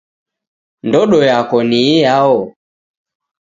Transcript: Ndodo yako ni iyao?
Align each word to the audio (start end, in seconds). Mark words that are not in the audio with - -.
Ndodo 0.87 1.19
yako 1.29 1.57
ni 1.69 1.79
iyao? 1.95 2.41